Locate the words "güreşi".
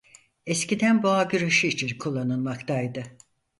1.23-1.67